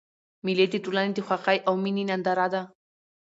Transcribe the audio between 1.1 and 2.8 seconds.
د خوښۍ او میني ننداره ده.